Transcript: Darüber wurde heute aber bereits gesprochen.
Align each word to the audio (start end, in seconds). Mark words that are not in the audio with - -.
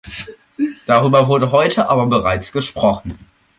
Darüber 0.87 1.27
wurde 1.27 1.51
heute 1.51 1.87
aber 1.87 2.07
bereits 2.07 2.51
gesprochen. 2.51 3.19